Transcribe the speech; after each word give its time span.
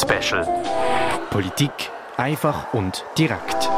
Special. 0.00 0.46
Politik 1.28 1.72
einfach 2.16 2.72
und 2.72 3.04
direkt. 3.18 3.68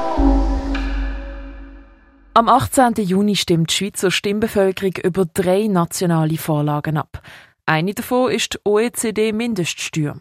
Am 2.35 2.48
18. 2.48 2.95
Juni 2.98 3.35
stimmt 3.35 3.71
die 3.71 3.75
Schweizer 3.75 4.12
Stimmbevölkerung 4.12 4.95
über 5.03 5.24
drei 5.27 5.66
nationale 5.66 6.38
Vorlagen 6.38 6.96
ab. 6.96 7.22
Eine 7.66 7.95
davon 7.95 8.30
ist 8.30 8.54
die 8.54 8.58
OECD-Mindeststeuer. 8.65 10.21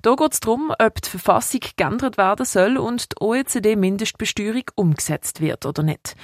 Da 0.00 0.14
geht 0.14 0.32
es 0.32 0.40
darum, 0.40 0.72
ob 0.78 1.02
die 1.02 1.10
Verfassung 1.10 1.60
geändert 1.76 2.16
werden 2.16 2.46
soll 2.46 2.78
und 2.78 3.12
die 3.12 3.16
OECD-Mindestbesteuerung 3.20 4.64
umgesetzt 4.74 5.42
wird 5.42 5.66
oder 5.66 5.82
nicht. 5.82 6.16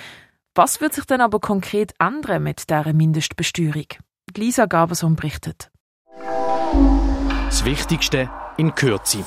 Was 0.55 0.81
wird 0.81 0.95
sich 0.95 1.05
dann 1.05 1.21
aber 1.21 1.39
konkret 1.39 1.93
ändern 1.99 2.45
mit 2.45 2.71
dieser 2.71 2.95
Mindestbesteuerung? 2.95 3.89
Lisa 4.35 4.65
Gaberson 4.65 5.17
berichtet. 5.17 5.71
Das 7.49 7.67
Wichtigste 7.67 8.31
in 8.59 8.75
Kürze. 8.75 9.25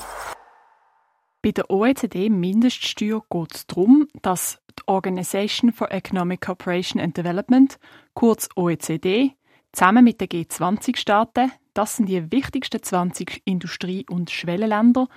Bei 1.40 1.50
der 1.50 1.70
OECD-Mindeststeuer 1.70 3.22
geht 3.28 3.54
es 3.54 3.66
darum, 3.66 4.06
dass 4.20 4.60
die 4.78 4.82
Organisation 4.86 5.72
for 5.72 5.90
Economic 5.90 6.42
Cooperation 6.42 7.00
and 7.00 7.16
Development, 7.16 7.78
kurz 8.14 8.48
OECD, 8.54 9.32
zusammen 9.72 10.04
mit 10.04 10.20
den 10.20 10.28
G20-Staaten, 10.28 11.50
das 11.72 11.96
sind 11.96 12.10
die 12.10 12.30
wichtigsten 12.30 12.82
20 12.82 13.42
Industrie- 13.46 14.06
und 14.08 14.30
Schwellenländer, 14.30 15.08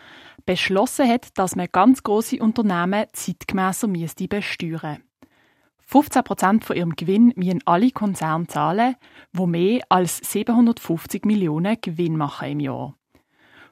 beschlossen 0.45 1.09
hat, 1.09 1.37
dass 1.37 1.57
man 1.57 1.67
ganz 1.71 2.01
große 2.01 2.39
Unternehmen 2.39 3.05
zeitgemäßer 3.11 3.89
besteuern 3.89 5.03
15 5.87 6.23
Prozent 6.23 6.65
von 6.65 6.75
ihrem 6.75 6.95
Gewinn 6.95 7.33
müssen 7.35 7.61
alle 7.65 7.91
Konzerne 7.91 8.47
zahlen, 8.47 8.95
die 9.33 9.45
mehr 9.45 9.83
als 9.89 10.17
750 10.17 11.25
Millionen 11.25 11.77
Gewinn 11.79 12.17
machen 12.17 12.49
im 12.49 12.59
Jahr. 12.61 12.95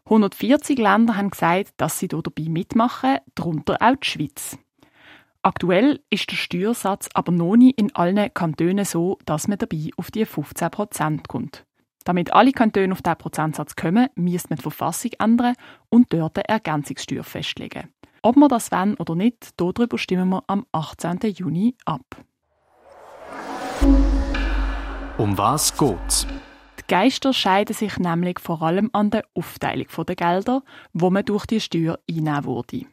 140 0.06 0.78
Länder 0.78 1.16
haben 1.16 1.30
gesagt, 1.30 1.74
dass 1.78 2.00
sie 2.00 2.08
dabei 2.08 2.50
mitmachen, 2.50 3.18
darunter 3.36 3.78
auch 3.82 3.96
die 3.96 4.08
Schweiz. 4.08 4.58
Aktuell 5.42 6.02
ist 6.10 6.32
der 6.32 6.38
Steuersatz 6.38 7.10
aber 7.14 7.32
noch 7.32 7.56
nicht 7.56 7.80
in 7.80 7.94
allen 7.96 8.34
Kantonen 8.34 8.86
so, 8.86 9.18
dass 9.26 9.48
man 9.48 9.58
dabei 9.58 9.90
auf 9.98 10.12
die 10.12 10.26
15 10.26 10.72
Prozent 10.72 11.28
kommt. 11.28 11.66
Damit 12.06 12.34
alle 12.34 12.52
Kantone 12.52 12.92
auf 12.92 13.02
diesen 13.02 13.18
Prozentsatz 13.18 13.76
kommen, 13.76 14.08
müsste 14.16 14.50
man 14.50 14.58
die 14.58 14.64
Verfassung 14.64 15.12
ändern 15.20 15.56
und 15.90 16.12
dort 16.12 16.38
eine 16.38 16.50
Ergänzungssteuer 16.50 17.24
festlegen. 17.24 17.90
Ob 18.22 18.36
wir 18.36 18.48
das 18.48 18.72
wollen 18.72 18.96
oder 18.96 19.16
nicht, 19.16 19.50
darüber 19.58 19.98
stimmen 19.98 20.30
wir 20.30 20.44
am 20.48 20.66
18. 20.72 21.20
Juni 21.34 21.76
ab. 21.86 22.04
Um 25.18 25.38
was 25.38 25.78
geht's? 25.78 26.26
Die 26.84 26.94
Geister 26.94 27.34
scheiden 27.34 27.74
sich 27.74 27.98
nämlich 27.98 28.40
vor 28.40 28.62
allem 28.62 28.90
an 28.92 29.10
der 29.10 29.24
Aufteilung 29.34 29.88
der 30.06 30.16
Gelder, 30.16 30.64
wo 30.92 31.10
man 31.10 31.24
durch 31.24 31.46
die 31.46 31.62
Steuer 31.62 31.98
einnehmen 32.10 32.46
würde. 32.46 32.86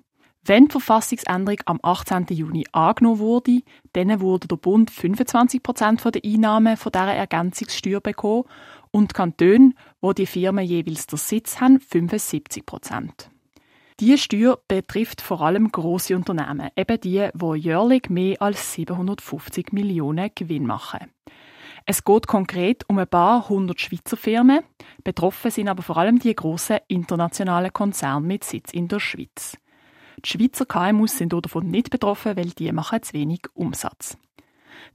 Wenn 0.45 0.67
die 0.67 0.73
Verfassungsänderung 0.73 1.61
am 1.67 1.81
18. 1.83 2.27
Juni 2.31 2.65
angenommen 2.73 3.19
wurde, 3.19 3.63
dann 3.93 4.21
würde 4.21 4.49
der 4.49 4.57
Bund 4.57 4.91
25 4.91 5.63
Prozent 5.63 6.03
der 6.05 6.23
Einnahmen 6.25 6.77
von 6.77 6.93
dieser 6.93 7.15
Ergänzungssteuer 7.15 8.01
bekommen 8.01 8.45
und 8.91 9.11
die 9.11 9.15
Kantone, 9.15 9.73
wo 10.01 10.13
die 10.13 10.27
Firmen 10.27 10.65
jeweils 10.65 11.07
den 11.07 11.19
Sitz 11.19 11.61
haben, 11.61 11.81
75 11.81 12.65
Prozent. 12.65 13.31
Diese 13.99 14.17
Steuer 14.17 14.59
betrifft 14.67 15.21
vor 15.21 15.43
allem 15.43 15.71
große 15.71 16.17
Unternehmen, 16.17 16.71
eben 16.75 17.01
die, 17.03 17.29
die 17.35 17.55
jährlich 17.57 18.09
mehr 18.09 18.41
als 18.41 18.73
750 18.73 19.73
Millionen 19.73 20.31
Gewinn 20.35 20.65
machen. 20.65 21.11
Es 21.87 22.05
geht 22.05 22.27
konkret 22.27 22.85
um 22.89 22.99
ein 22.99 23.09
paar 23.09 23.49
hundert 23.49 23.81
Schweizer 23.81 24.17
Firmen. 24.17 24.61
Betroffen 25.03 25.51
sind 25.51 25.69
aber 25.69 25.83
vor 25.83 25.97
allem 25.97 26.19
die 26.19 26.35
grossen 26.35 26.79
internationalen 26.89 27.73
Konzerne 27.73 28.27
mit 28.27 28.45
Sitz 28.45 28.73
in 28.73 28.89
der 28.89 29.01
Schweiz. 29.01 29.57
Die 30.25 30.29
Schweizer 30.29 30.67
KMUs 30.67 31.17
sind 31.17 31.33
davon 31.33 31.71
nicht 31.71 31.91
betroffen, 31.91 32.37
weil 32.37 32.51
die 32.51 32.71
machen 32.73 33.03
zu 33.03 33.15
wenig 33.15 33.43
Umsatz. 33.55 34.19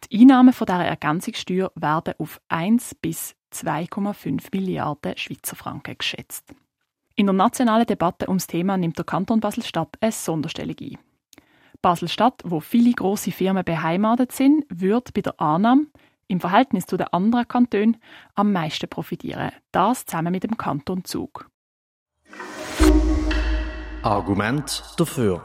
Die 0.04 0.22
Einnahmen 0.22 0.54
von 0.54 0.66
dieser 0.68 0.86
Ergänzungssteuer 0.86 1.72
werden 1.76 2.14
auf 2.20 2.40
1 2.50 2.96
bis 2.96 3.36
2,5 3.54 4.48
Milliarden 4.54 5.18
Schweizer 5.18 5.56
Franken 5.56 5.98
geschätzt. 5.98 6.54
In 7.16 7.28
der 7.28 7.34
nationalen 7.34 7.86
Debatte 7.86 8.28
ums 8.28 8.48
Thema 8.48 8.78
nimmt 8.78 8.98
der 8.98 9.06
Kanton 9.06 9.40
Basel-Stadt 9.40 9.98
eine 10.02 10.12
Sonderstellung 10.12 10.76
ein. 10.82 10.98
Basel-Stadt, 11.82 12.42
wo 12.44 12.60
viele 12.60 12.92
große 12.92 13.32
Firmen 13.32 13.64
beheimatet 13.64 14.32
sind, 14.32 14.66
wird 14.70 15.14
bei 15.14 15.22
der 15.22 15.40
Annahme 15.40 15.88
im 16.28 16.40
Verhältnis 16.40 16.86
zu 16.86 16.98
den 16.98 17.08
anderen 17.08 17.48
Kantonen 17.48 17.98
am 18.36 18.52
meisten 18.52 18.90
profitieren. 18.90 19.52
Das 19.72 20.06
zusammen 20.06 20.32
mit 20.32 20.44
dem 20.44 20.58
Kanton 20.58 21.04
Zug. 21.04 21.50
Argument 24.04 24.84
dafür. 24.98 25.42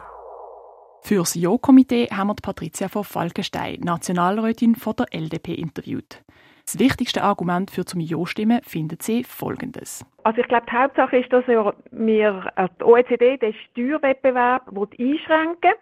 Für 1.02 1.16
das 1.16 1.34
Jo-Komitee 1.34 2.08
haben 2.12 2.28
wir 2.28 2.34
Patricia 2.34 2.88
von 2.88 3.04
Falkenstein, 3.04 3.80
Nationalrätin 3.80 4.74
von 4.74 4.94
der 4.96 5.06
LDP, 5.12 5.54
interviewt. 5.54 6.22
Das 6.66 6.78
wichtigste 6.78 7.22
Argument 7.22 7.70
für 7.70 7.84
zum 7.84 8.00
Ja-Stimmen 8.00 8.60
findet 8.62 9.02
sie 9.02 9.24
folgendes. 9.24 10.04
Also 10.24 10.40
ich 10.40 10.48
glaube, 10.48 10.66
die 10.70 10.76
Hauptsache 10.76 11.16
ist, 11.16 11.32
dass 11.32 11.46
wir 11.48 12.52
äh, 12.56 12.69
die 12.78 12.84
OECD 12.84 13.38
den 13.38 13.54
Steuerwettbewerb 13.70 14.69
einschränken 14.69 15.72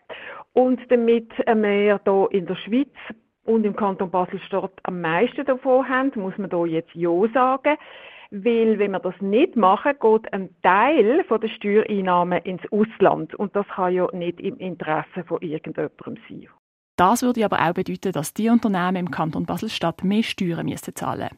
und 0.53 0.81
damit 0.88 1.31
wir 1.37 2.00
hier 2.04 2.28
in 2.31 2.47
der 2.47 2.56
Schweiz 2.56 2.88
und 3.48 3.64
im 3.64 3.75
Kanton 3.75 4.10
Basel-Stadt 4.10 4.72
am 4.82 5.00
meisten 5.00 5.44
davon 5.44 5.88
haben, 5.88 6.12
muss 6.16 6.36
man 6.36 6.50
hier 6.50 6.66
jetzt 6.66 6.94
Ja 6.94 7.10
sagen. 7.32 7.76
Weil, 8.31 8.78
wenn 8.78 8.91
wir 8.91 9.00
das 9.00 9.14
nicht 9.20 9.56
machen, 9.56 9.94
geht 9.98 10.32
ein 10.34 10.50
Teil 10.62 11.25
der 11.25 11.48
Steuereinnahmen 11.48 12.42
ins 12.42 12.60
Ausland. 12.70 13.34
Und 13.37 13.56
das 13.56 13.66
kann 13.69 13.94
ja 13.94 14.06
nicht 14.12 14.38
im 14.38 14.58
Interesse 14.58 15.25
von 15.26 15.41
irgendjemandem 15.41 16.19
sein. 16.28 16.47
Das 16.97 17.22
würde 17.22 17.44
aber 17.44 17.66
auch 17.66 17.72
bedeuten, 17.72 18.12
dass 18.12 18.34
die 18.34 18.50
Unternehmen 18.50 18.97
im 18.97 19.10
Kanton 19.10 19.47
Basel-Stadt 19.47 20.04
mehr 20.04 20.22
Steuern 20.22 20.66
müssen 20.66 20.94
zahlen 20.94 21.31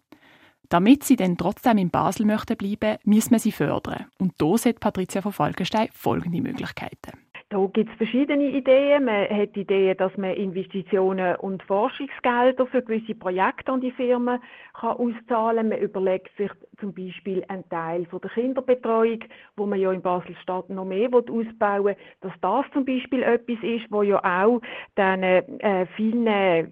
Damit 0.69 1.05
sie 1.05 1.17
dann 1.17 1.37
trotzdem 1.37 1.79
in 1.79 1.91
Basel 1.91 2.27
möchten 2.27 2.57
bleiben, 2.57 2.99
müssen 3.05 3.33
wir 3.33 3.39
sie 3.39 3.53
fördern. 3.53 4.07
Und 4.19 4.33
da 4.39 4.57
sieht 4.57 4.81
Patricia 4.81 5.23
von 5.23 5.33
Falkenstein 5.33 5.91
folgende 5.93 6.41
Möglichkeiten. 6.41 7.13
Da 7.53 7.59
gibt 7.73 7.91
es 7.91 7.97
verschiedene 7.97 8.45
Ideen. 8.45 9.07
Man 9.07 9.29
hat 9.29 9.57
die 9.57 9.63
Idee, 9.63 9.93
dass 9.97 10.17
man 10.17 10.35
Investitionen 10.35 11.35
und 11.35 11.61
Forschungsgelder 11.65 12.65
für 12.69 12.81
gewisse 12.81 13.17
Projekte 13.17 13.73
an 13.73 13.81
die 13.81 13.91
Firmen 13.91 14.39
kann 14.73 14.91
auszahlen 14.91 15.69
kann. 15.69 15.69
Man 15.71 15.79
überlegt 15.81 16.31
sich 16.37 16.51
zum 16.79 16.95
Beispiel 16.95 17.45
einen 17.49 17.69
Teil 17.69 18.07
von 18.07 18.21
der 18.21 18.31
Kinderbetreuung, 18.31 19.25
wo 19.57 19.67
man 19.67 19.81
ja 19.81 19.91
in 19.91 20.01
Basel-Stadt 20.01 20.71
noch 20.71 20.85
mehr 20.85 21.09
ausbauen 21.13 21.85
will, 21.87 21.97
dass 22.21 22.33
das 22.41 22.67
zum 22.73 22.85
Beispiel 22.85 23.25
etwas 23.25 23.59
ist, 23.63 23.91
wo 23.91 24.03
ja 24.03 24.23
auch 24.23 24.61
den 24.97 25.25
äh, 25.25 25.87
vielen 25.97 26.29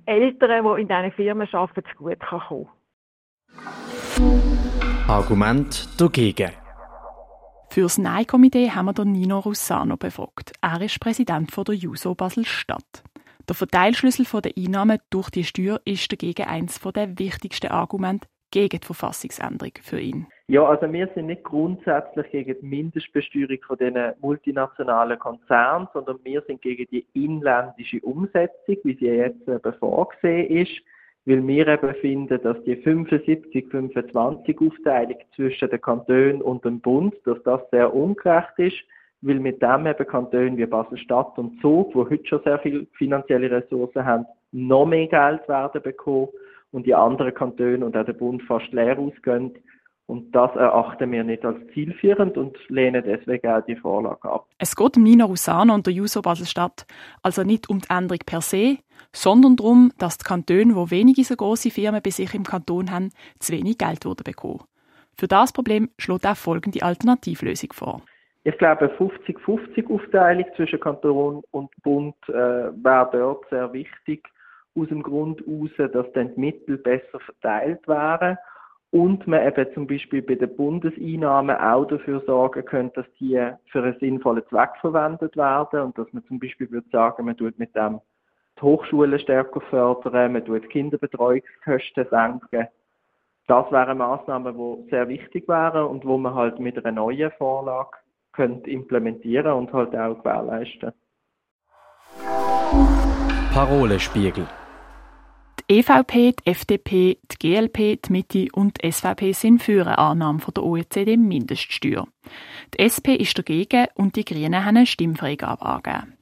Eltern, 0.07 0.65
die 0.65 0.81
in 0.83 0.87
diesen 0.87 1.13
Firmen 1.13 1.49
arbeiten, 1.51 1.83
zu 1.91 1.97
gut 1.97 2.21
kann 2.21 2.41
kommen. 2.47 2.69
Argument 5.09 6.01
dagegen. 6.01 6.68
Für 7.79 7.83
das 7.83 7.97
Nein-Komitee 7.97 8.71
haben 8.71 8.87
wir 8.87 9.05
Nino 9.05 9.39
Russano 9.39 9.97
befragt. 9.97 10.51
Er 10.61 10.81
ist 10.81 10.99
Präsident 10.99 11.57
der 11.57 11.77
JUSO 11.77 12.13
Basel-Stadt. 12.17 13.05
Der 13.49 13.55
Verteilschlüssel 13.55 14.43
der 14.43 14.51
Einnahmen 14.59 14.99
durch 15.11 15.31
die 15.31 15.45
Steuer 15.45 15.81
ist 15.85 16.11
dagegen 16.11 16.49
eines 16.49 16.81
der 16.81 17.17
wichtigsten 17.21 17.69
Argumente 17.69 18.27
gegen 18.51 18.81
die 18.81 18.85
Verfassungsänderung 18.85 19.71
für 19.81 20.01
ihn. 20.01 20.27
Ja, 20.49 20.65
also 20.65 20.93
wir 20.93 21.09
sind 21.15 21.27
nicht 21.27 21.45
grundsätzlich 21.45 22.29
gegen 22.33 22.57
die 22.61 22.67
Mindestbesteuerung 22.67 23.59
von 23.65 23.79
diesen 23.79 24.13
multinationalen 24.23 25.21
Konzernen, 25.21 25.87
sondern 25.93 26.19
wir 26.25 26.43
sind 26.49 26.61
gegen 26.61 26.89
die 26.91 27.07
inländische 27.15 28.01
Umsetzung, 28.01 28.77
wie 28.83 28.97
sie 28.97 29.07
jetzt 29.07 29.47
eben 29.47 29.75
vorgesehen 29.79 30.49
ist 30.49 30.83
weil 31.29 31.47
wir 31.47 31.69
eben 31.69 31.95
finden, 31.97 32.41
dass 32.43 32.57
die 32.65 32.75
75-25 32.77 34.67
Aufteilung 34.67 35.19
zwischen 35.37 35.69
den 35.69 35.81
Kantonen 35.81 36.41
und 36.41 36.65
dem 36.65 36.81
Bund, 36.81 37.15
dass 37.27 37.37
das 37.43 37.61
sehr 37.71 37.95
ungerecht 37.95 38.55
ist, 38.57 38.79
weil 39.21 39.39
mit 39.39 39.61
dem 39.61 39.87
eben 39.87 40.07
Kantone 40.07 40.57
wie 40.57 40.65
Basel-Stadt 40.65 41.37
und 41.37 41.61
Zug, 41.61 41.95
wo 41.95 42.09
heute 42.09 42.27
schon 42.27 42.43
sehr 42.45 42.59
viele 42.61 42.87
finanzielle 42.97 43.51
Ressourcen 43.51 44.07
haben, 44.07 44.25
noch 44.53 44.87
mehr 44.87 45.07
Geld 45.07 45.47
werden 45.49 45.83
bekommen 45.83 46.29
und 46.73 46.87
die 46.87 46.95
anderen 46.95 47.35
Kantone 47.35 47.85
und 47.85 47.95
auch 47.95 48.07
der 48.07 48.15
Bund 48.15 48.43
fast 48.45 48.73
leer 48.73 48.99
ausgehen. 48.99 49.53
Und 50.09 50.35
das 50.35 50.51
erachten 50.57 51.13
wir 51.13 51.23
nicht 51.23 51.45
als 51.45 51.59
zielführend 51.75 52.39
und 52.39 52.57
lehnen 52.71 53.05
deswegen 53.05 53.47
auch 53.47 53.61
die 53.67 53.77
Vorlage 53.77 54.27
ab. 54.27 54.47
Es 54.57 54.75
geht 54.75 54.97
um 54.97 55.03
Nina 55.03 55.27
Rusano 55.27 55.75
und 55.75 55.87
der 55.87 55.93
Juso 55.93 56.23
Basel-Stadt 56.23 56.87
also 57.23 57.43
nicht 57.43 57.69
um 57.69 57.81
die 57.81 57.91
Änderung 57.91 58.21
per 58.25 58.41
se, 58.41 58.79
sondern 59.13 59.57
darum, 59.57 59.93
dass 59.99 60.17
die 60.17 60.25
Kantone, 60.25 60.75
wo 60.75 60.91
wenige 60.91 61.25
so 61.25 61.37
große 61.37 61.71
Firmen 61.71 62.01
bei 62.03 62.09
sich 62.09 62.35
im 62.35 62.45
Kanton 62.45 62.91
haben, 62.91 63.11
zu 63.39 63.53
wenig 63.53 63.77
Geld 63.77 64.07
würden 64.07 64.25
bekommen. 64.25 64.65
Für 65.15 65.29
das 65.29 65.53
Problem 65.53 65.91
schlägt 65.99 66.27
auch 66.27 66.37
folgende 66.37 66.83
Alternativlösung 66.83 67.75
vor. 67.75 68.01
Ich 68.45 68.57
glaube, 68.57 68.87
50-50 68.99 69.95
Aufteilung 69.95 70.47
zwischen 70.57 70.81
Kanton 70.81 71.43
und 71.51 71.71
Bund 71.83 72.17
äh, 72.29 72.33
wäre 72.33 73.11
dort 73.13 73.45
sehr 73.51 73.71
wichtig, 73.75 74.27
aus 74.75 74.89
dem 74.89 75.03
Grund 75.03 75.43
heraus, 75.43 75.93
dass 75.93 76.11
dann 76.15 76.35
die 76.35 76.41
Mittel 76.41 76.79
besser 76.79 77.21
verteilt 77.21 77.87
wären 77.87 78.39
und 78.91 79.27
man 79.27 79.47
eben 79.47 79.67
zum 79.75 79.87
Beispiel 79.87 80.23
bei 80.23 80.35
den 80.35 80.55
Bundeseinnahmen 80.57 81.57
auch 81.57 81.85
dafür 81.85 82.21
sorgen 82.27 82.65
könnte, 82.65 83.03
dass 83.03 83.13
die 83.21 83.39
für 83.67 83.83
einen 83.83 83.99
sinnvollen 84.01 84.47
Zweck 84.49 84.71
verwendet 84.81 85.37
werden 85.37 85.81
und 85.83 85.99
dass 85.99 86.11
man 86.13 86.25
zum 86.25 86.39
Beispiel 86.39 86.71
würde 86.71 86.89
sagen, 86.91 87.27
man 87.27 87.37
tut 87.37 87.59
mit 87.59 87.75
dem 87.77 88.01
die 88.59 88.63
Hochschulen 88.63 89.19
stärker 89.21 89.61
fördern, 89.61 90.33
man 90.33 90.45
tut 90.45 90.69
Kinderbetreuungskosten 90.71 92.07
senken. 92.11 92.67
Das 93.47 93.71
wären 93.71 93.99
Maßnahmen, 93.99 94.57
die 94.57 94.91
sehr 94.91 95.09
wichtig 95.09 95.49
wären 95.49 95.87
und 95.87 96.05
wo 96.05 96.19
man 96.19 96.35
halt 96.35 96.59
mit 96.59 96.77
einer 96.79 96.93
neuen 96.93 97.31
Vorlage 97.33 97.91
könnte 98.33 98.71
implementieren 98.71 99.53
und 99.53 99.73
halt 99.73 99.95
auch 99.97 100.19
gewährleisten. 100.19 100.93
Parolespiegel. 103.53 104.47
EVP, 105.71 106.33
die 106.33 106.47
FDP, 106.47 107.19
die 107.31 107.37
GLP, 107.39 108.01
die 108.03 108.11
Mitte 108.13 108.49
und 108.53 108.83
die 108.83 108.91
SVP 108.91 109.33
sind 109.33 109.63
für 109.63 109.87
eine 109.87 109.99
Annahme 109.99 110.39
von 110.39 110.55
der 110.55 110.65
OECD-Mindeststeuer. 110.65 112.09
Die 112.73 112.79
SP 112.81 113.13
ist 113.17 113.37
dagegen 113.37 113.87
und 113.95 114.17
die 114.17 114.25
Grünen 114.25 114.65
haben 114.65 114.79
eine 114.79 114.87
Stimmfreigabe 114.87 115.61
angegeben. 115.67 116.17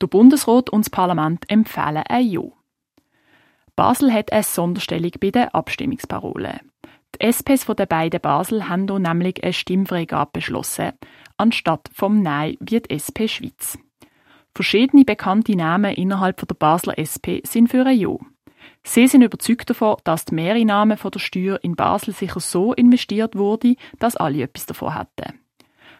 Der 0.00 0.06
Bundesrat 0.06 0.70
und 0.70 0.84
das 0.84 0.90
Parlament 0.90 1.50
empfehlen 1.50 2.04
ein 2.08 2.28
Ja. 2.28 2.42
Basel 3.74 4.12
hat 4.12 4.32
eine 4.32 4.44
Sonderstellung 4.44 5.10
bei 5.20 5.32
den 5.32 5.48
Abstimmungsparolen. 5.48 6.60
Die 7.16 7.26
SPs 7.26 7.64
von 7.64 7.74
den 7.74 7.88
beiden 7.88 8.20
Basel 8.20 8.68
haben 8.68 8.86
hier 8.86 9.00
nämlich 9.00 9.42
eine 9.42 9.52
Stimmfreigabe 9.52 10.30
beschlossen, 10.34 10.92
anstatt 11.36 11.90
vom 11.92 12.22
Nein 12.22 12.56
wie 12.60 12.80
die 12.80 12.90
SP 12.94 13.26
Schweiz. 13.26 13.80
Verschiedene 14.54 15.04
bekannte 15.04 15.56
Namen 15.56 15.92
innerhalb 15.92 16.46
der 16.46 16.54
Basler 16.54 16.96
SP 17.02 17.42
sind 17.44 17.66
für 17.66 17.84
ein 17.84 17.98
Ja. 17.98 18.16
Sie 18.88 19.08
sind 19.08 19.22
überzeugt 19.22 19.68
davon, 19.68 19.96
dass 20.04 20.26
die 20.26 20.36
Mehreinnahmen 20.36 20.96
von 20.96 21.10
der 21.10 21.18
Steuer 21.18 21.58
in 21.62 21.74
Basel 21.74 22.14
sicher 22.14 22.38
so 22.38 22.72
investiert 22.72 23.34
wurde, 23.34 23.74
dass 23.98 24.14
alle 24.14 24.42
etwas 24.42 24.64
davon 24.64 24.96
hätten. 24.96 25.40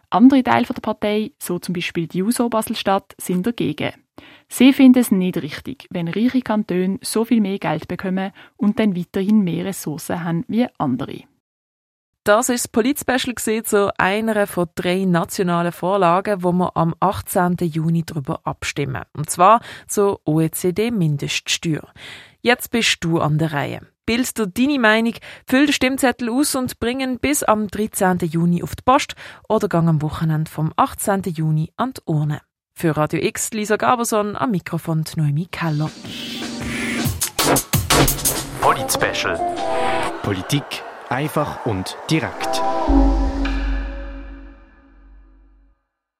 Andere 0.08 0.44
Teile 0.44 0.66
der 0.66 0.80
Partei, 0.80 1.32
so 1.36 1.58
zum 1.58 1.72
Beispiel 1.72 2.06
die 2.06 2.18
JUSO 2.18 2.48
Baselstadt, 2.48 3.16
sind 3.18 3.44
dagegen. 3.44 3.90
Sie 4.48 4.72
finden 4.72 5.00
es 5.00 5.10
nicht 5.10 5.36
richtig, 5.42 5.88
wenn 5.90 6.06
reiche 6.06 6.42
Kantone 6.42 7.00
so 7.02 7.24
viel 7.24 7.40
mehr 7.40 7.58
Geld 7.58 7.88
bekommen 7.88 8.30
und 8.56 8.78
dann 8.78 8.96
weiterhin 8.96 9.40
mehr 9.40 9.64
Ressourcen 9.64 10.22
haben 10.22 10.44
wie 10.46 10.68
andere. 10.78 11.24
Das 12.26 12.48
ist 12.48 12.64
das 12.64 12.68
Polit-Special 12.72 13.62
zu 13.62 13.92
einer 14.00 14.48
von 14.48 14.66
drei 14.74 15.04
nationalen 15.04 15.70
Vorlagen, 15.70 16.42
wo 16.42 16.50
wir 16.50 16.76
am 16.76 16.92
18. 16.98 17.54
Juni 17.60 18.02
darüber 18.04 18.40
abstimmen. 18.42 19.04
Und 19.16 19.30
zwar 19.30 19.60
zur 19.86 20.26
OECD-Mindeststeuer. 20.26 21.86
Jetzt 22.40 22.72
bist 22.72 22.96
du 23.04 23.20
an 23.20 23.38
der 23.38 23.52
Reihe. 23.52 23.80
Bildest 24.06 24.40
du 24.40 24.48
deine 24.48 24.80
Meinung, 24.80 25.14
füll 25.46 25.66
den 25.66 25.72
Stimmzettel 25.72 26.28
aus 26.28 26.56
und 26.56 26.80
bring 26.80 26.98
ihn 26.98 27.20
bis 27.20 27.44
am 27.44 27.68
13. 27.68 28.18
Juni 28.24 28.60
auf 28.60 28.74
die 28.74 28.82
Post 28.82 29.14
oder 29.48 29.68
gang 29.68 29.88
am 29.88 30.02
Wochenende 30.02 30.50
vom 30.50 30.72
18. 30.74 31.22
Juni 31.26 31.72
an 31.76 31.92
die 31.92 32.00
Urne. 32.06 32.40
Für 32.74 32.96
Radio 32.96 33.20
X 33.20 33.52
Lisa 33.52 33.76
Gaberson 33.76 34.34
am 34.34 34.50
Mikrofon 34.50 35.04
Noemi 35.14 35.46
Keller. 35.52 35.92
Polit-Special. 38.60 39.38
Politik 40.24 40.82
einfach 41.08 41.64
und 41.66 41.96
direkt. 42.10 42.62